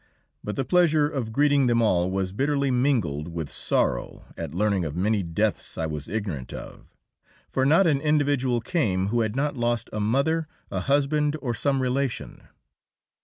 But 0.43 0.55
the 0.55 0.65
pleasure 0.65 1.07
of 1.07 1.31
greeting 1.31 1.67
them 1.67 1.79
all 1.79 2.09
was 2.09 2.31
bitterly 2.31 2.71
mingled 2.71 3.27
with 3.27 3.51
sorrow 3.51 4.33
at 4.35 4.55
learning 4.55 4.83
of 4.83 4.95
many 4.95 5.21
deaths 5.21 5.77
I 5.77 5.85
was 5.85 6.07
ignorant 6.07 6.51
of, 6.51 6.87
for 7.47 7.67
not 7.67 7.85
an 7.85 8.01
individual 8.01 8.61
came 8.61 9.09
who 9.09 9.21
had 9.21 9.35
not 9.35 9.55
lost 9.55 9.91
a 9.93 9.99
mother, 9.99 10.47
a 10.71 10.79
husband, 10.79 11.35
or 11.39 11.53
some 11.53 11.83
relation. 11.83 12.47